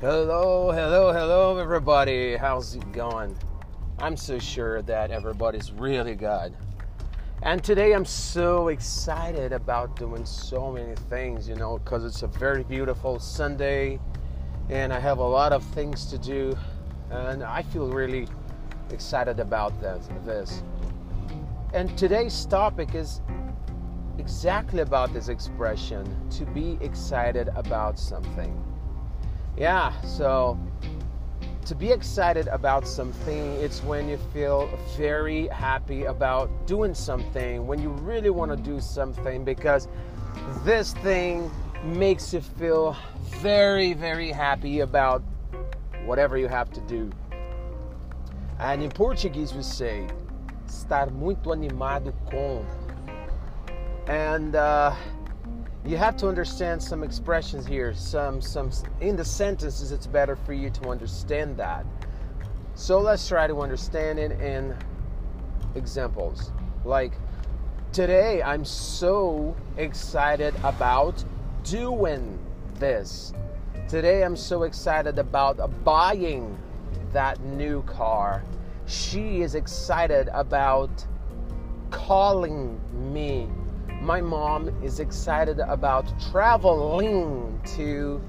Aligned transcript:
Hello, 0.00 0.70
hello, 0.70 1.12
hello, 1.12 1.58
everybody. 1.58 2.36
How's 2.36 2.76
it 2.76 2.92
going? 2.92 3.36
I'm 3.98 4.16
so 4.16 4.38
sure 4.38 4.80
that 4.82 5.10
everybody's 5.10 5.72
really 5.72 6.14
good. 6.14 6.54
And 7.42 7.64
today 7.64 7.94
I'm 7.94 8.04
so 8.04 8.68
excited 8.68 9.52
about 9.52 9.96
doing 9.96 10.24
so 10.24 10.70
many 10.70 10.94
things, 11.10 11.48
you 11.48 11.56
know, 11.56 11.78
because 11.78 12.04
it's 12.04 12.22
a 12.22 12.28
very 12.28 12.62
beautiful 12.62 13.18
Sunday 13.18 13.98
and 14.70 14.92
I 14.92 15.00
have 15.00 15.18
a 15.18 15.26
lot 15.26 15.52
of 15.52 15.64
things 15.64 16.06
to 16.12 16.18
do. 16.18 16.56
And 17.10 17.42
I 17.42 17.62
feel 17.62 17.88
really 17.88 18.28
excited 18.90 19.40
about 19.40 19.80
this. 19.80 20.62
And 21.74 21.98
today's 21.98 22.46
topic 22.46 22.94
is 22.94 23.20
exactly 24.18 24.82
about 24.82 25.12
this 25.12 25.28
expression 25.28 26.06
to 26.30 26.44
be 26.46 26.78
excited 26.82 27.48
about 27.56 27.98
something. 27.98 28.77
Yeah, 29.58 30.00
so 30.02 30.56
to 31.64 31.74
be 31.74 31.90
excited 31.90 32.46
about 32.46 32.86
something, 32.86 33.54
it's 33.54 33.82
when 33.82 34.08
you 34.08 34.16
feel 34.32 34.70
very 34.96 35.48
happy 35.48 36.04
about 36.04 36.48
doing 36.68 36.94
something, 36.94 37.66
when 37.66 37.82
you 37.82 37.90
really 37.90 38.30
want 38.30 38.52
to 38.52 38.56
do 38.56 38.80
something, 38.80 39.44
because 39.44 39.88
this 40.64 40.92
thing 41.02 41.50
makes 41.82 42.32
you 42.32 42.40
feel 42.40 42.96
very, 43.40 43.94
very 43.94 44.30
happy 44.30 44.80
about 44.80 45.24
whatever 46.04 46.38
you 46.38 46.46
have 46.46 46.70
to 46.70 46.80
do. 46.82 47.10
And 48.60 48.80
in 48.80 48.90
Portuguese 48.90 49.54
we 49.54 49.64
say, 49.64 50.06
estar 50.68 51.10
muito 51.10 51.50
animado 51.50 52.14
com. 52.30 52.64
And 54.06 54.54
uh, 54.54 54.94
you 55.84 55.96
have 55.96 56.16
to 56.18 56.28
understand 56.28 56.82
some 56.82 57.02
expressions 57.02 57.66
here. 57.66 57.94
Some 57.94 58.40
some 58.40 58.70
in 59.00 59.16
the 59.16 59.24
sentences 59.24 59.92
it's 59.92 60.06
better 60.06 60.36
for 60.36 60.52
you 60.52 60.70
to 60.70 60.88
understand 60.88 61.56
that. 61.56 61.86
So 62.74 62.98
let's 63.00 63.26
try 63.26 63.46
to 63.46 63.60
understand 63.60 64.18
it 64.18 64.32
in 64.40 64.76
examples. 65.74 66.52
Like 66.84 67.12
today 67.92 68.42
i'm 68.42 68.64
so 68.64 69.56
excited 69.76 70.54
about 70.62 71.24
doing 71.64 72.38
this. 72.74 73.32
Today 73.88 74.24
i'm 74.24 74.36
so 74.36 74.64
excited 74.64 75.18
about 75.18 75.84
buying 75.84 76.58
that 77.12 77.40
new 77.40 77.82
car. 77.82 78.42
She 78.86 79.42
is 79.42 79.54
excited 79.54 80.28
about 80.32 81.06
calling 81.90 82.80
me 83.12 83.48
my 84.00 84.20
mom 84.20 84.68
is 84.82 85.00
excited 85.00 85.58
about 85.60 86.12
traveling 86.30 87.60
to 87.76 88.22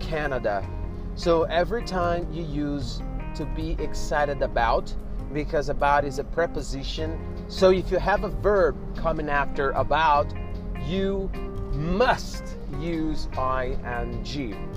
Canada. 0.00 0.66
So 1.14 1.44
every 1.44 1.84
time 1.84 2.26
you 2.32 2.42
use 2.44 3.00
to 3.34 3.44
be 3.44 3.72
excited 3.78 4.42
about, 4.42 4.94
because 5.32 5.68
about 5.68 6.04
is 6.04 6.18
a 6.18 6.24
preposition. 6.24 7.18
So 7.48 7.70
if 7.70 7.90
you 7.90 7.98
have 7.98 8.24
a 8.24 8.28
verb 8.28 8.76
coming 8.96 9.28
after 9.28 9.70
about, 9.72 10.32
you 10.86 11.30
must 11.72 12.56
use 12.80 13.28
ing. 13.36 14.70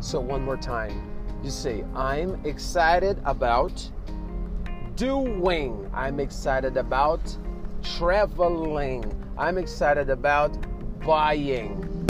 So 0.00 0.20
one 0.20 0.44
more 0.44 0.56
time. 0.56 1.10
You 1.42 1.50
say, 1.50 1.84
I'm 1.94 2.40
excited 2.44 3.20
about 3.24 3.90
doing. 4.96 5.90
I'm 5.92 6.20
excited 6.20 6.76
about 6.76 7.36
traveling. 7.84 9.04
I'm 9.36 9.58
excited 9.58 10.10
about 10.10 10.56
buying. 11.00 12.08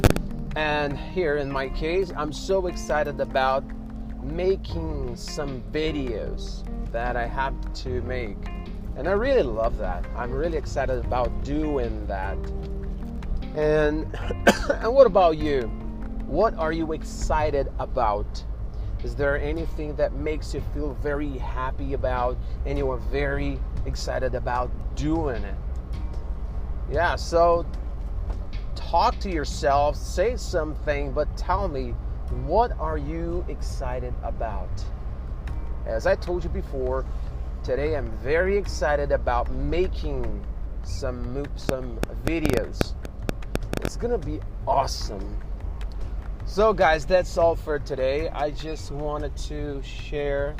And 0.57 0.97
here 0.97 1.37
in 1.37 1.51
my 1.51 1.69
case, 1.69 2.13
I'm 2.17 2.33
so 2.33 2.69
excited 2.69 3.21
about 3.21 3.65
making 4.23 5.17
some 5.17 5.63
videos 5.73 6.65
that 6.93 7.17
I 7.17 7.27
have 7.27 7.55
to 7.75 8.01
make. 8.03 8.39
And 8.97 9.09
I 9.09 9.13
really 9.13 9.43
love 9.43 9.77
that. 9.79 10.05
I'm 10.17 10.31
really 10.31 10.57
excited 10.57 11.05
about 11.05 11.43
doing 11.43 12.07
that. 12.07 12.39
And 13.57 14.07
and 14.71 14.95
what 14.95 15.07
about 15.07 15.37
you? 15.39 15.63
What 16.27 16.55
are 16.55 16.73
you 16.73 16.93
excited 16.93 17.69
about? 17.79 18.45
Is 19.03 19.15
there 19.15 19.39
anything 19.39 19.97
that 19.97 20.15
makes 20.15 20.55
you 20.55 20.63
feel 20.73 20.95
very 20.95 21.37
happy 21.37 21.93
about 21.93 22.39
and 22.65 22.79
you 22.79 22.91
are 22.91 22.99
very 22.99 23.59
excited 23.85 24.35
about 24.35 24.71
doing 24.95 25.45
it? 25.45 25.55
Yeah, 26.91 27.17
so 27.17 27.65
talk 28.75 29.19
to 29.21 29.31
yourself, 29.31 29.97
say 29.97 30.37
something, 30.37 31.13
but 31.13 31.35
tell 31.37 31.67
me 31.67 31.95
what 32.45 32.73
are 32.79 32.99
you 32.99 33.45
excited 33.49 34.13
about? 34.23 34.69
As 35.87 36.07
I 36.07 36.15
told 36.15 36.45
you 36.45 36.51
before, 36.51 37.05
today 37.63 37.97
I'm 37.97 38.11
very 38.19 38.57
excited 38.57 39.13
about 39.13 39.51
making 39.53 40.45
some 40.83 41.45
some 41.57 41.99
videos. 42.25 42.95
It's 43.81 43.97
to 43.97 44.27
be 44.27 44.41
awesome. 44.67 45.41
So 46.45 46.75
guys, 46.75 47.07
that's 47.07 47.39
all 47.39 47.57
for 47.57 47.79
today. 47.79 48.29
I 48.29 48.51
just 48.51 48.91
wanted 48.91 49.35
to 49.49 49.83
share 49.83 50.55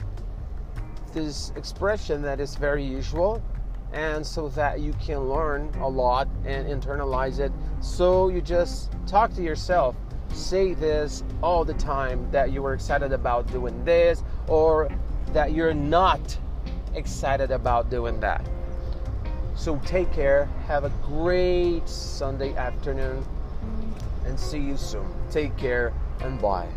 this 1.13 1.53
expression 1.57 2.23
that 2.23 2.41
is 2.41 2.57
very 2.57 2.85
usual 2.85 3.43
and 3.95 4.27
so 4.27 4.49
that 4.51 4.81
you 4.81 4.93
can 5.01 5.21
learn 5.29 5.73
a 5.81 5.89
lot 5.89 6.29
and 6.45 6.67
internalize 6.69 7.39
it. 7.39 7.53
So 7.81 8.29
you 8.29 8.41
just 8.41 8.93
talk 9.07 9.33
to 9.35 9.43
yourself, 9.43 9.95
say 10.33 10.75
this 10.75 11.23
all 11.43 11.65
the 11.65 11.75
time 11.75 12.29
that 12.33 12.53
you 12.53 12.67
are 12.67 12.75
excited 12.75 13.13
about 13.13 13.51
doing 13.51 13.85
this 13.85 14.23
or 14.49 14.91
that 15.33 15.53
you're 15.53 15.73
not 15.73 16.37
excited 16.95 17.53
about 17.53 17.89
doing 17.89 18.19
that. 18.21 18.47
So 19.55 19.77
take 19.87 20.13
care, 20.13 20.47
have 20.67 20.85
a 20.85 20.91
great 21.07 21.89
Sunday 21.89 22.55
afternoon, 22.57 23.25
and 24.27 24.39
see 24.39 24.59
you 24.59 24.77
soon. 24.77 25.07
Take 25.31 25.57
care 25.57 25.93
and 26.21 26.41
bye. 26.41 26.69